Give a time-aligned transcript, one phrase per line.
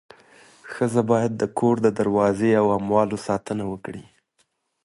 [0.71, 4.05] ښځه باید د کور د دروازې او اموالو ساتنه وکړي.